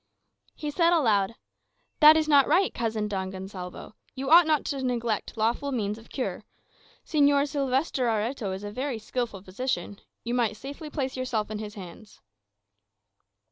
He 0.55 0.71
said 0.71 0.93
aloud, 0.93 1.35
"That 1.99 2.17
is 2.17 2.27
not 2.27 2.47
right, 2.47 2.73
cousin 2.73 3.07
Don 3.07 3.29
Gonsalvo. 3.29 3.93
You 4.15 4.31
ought 4.31 4.47
not 4.47 4.65
to 4.65 4.81
neglect 4.83 5.37
lawful 5.37 5.71
means 5.71 5.99
of 5.99 6.09
cure. 6.09 6.43
Señor 7.05 7.47
Sylvester 7.47 8.07
Areto 8.07 8.51
is 8.51 8.63
a 8.63 8.71
very 8.71 8.97
skilful 8.97 9.43
physician; 9.43 10.01
you 10.23 10.33
might 10.33 10.57
safely 10.57 10.89
place 10.89 11.15
yourself 11.15 11.51
in 11.51 11.59
his 11.59 11.75
hands." 11.75 12.19